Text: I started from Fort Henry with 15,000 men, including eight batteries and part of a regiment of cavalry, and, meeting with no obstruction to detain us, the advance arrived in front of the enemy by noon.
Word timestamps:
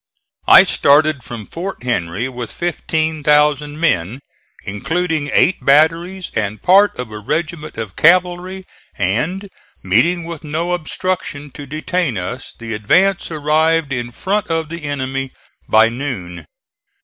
I 0.47 0.63
started 0.63 1.23
from 1.23 1.45
Fort 1.45 1.83
Henry 1.83 2.27
with 2.27 2.51
15,000 2.51 3.79
men, 3.79 4.19
including 4.65 5.29
eight 5.31 5.63
batteries 5.63 6.31
and 6.35 6.59
part 6.59 6.97
of 6.97 7.11
a 7.11 7.19
regiment 7.19 7.77
of 7.77 7.95
cavalry, 7.95 8.65
and, 8.97 9.47
meeting 9.83 10.23
with 10.23 10.43
no 10.43 10.71
obstruction 10.71 11.51
to 11.51 11.67
detain 11.67 12.17
us, 12.17 12.51
the 12.57 12.73
advance 12.73 13.29
arrived 13.29 13.93
in 13.93 14.11
front 14.11 14.47
of 14.47 14.69
the 14.69 14.85
enemy 14.85 15.33
by 15.69 15.87
noon. 15.87 16.47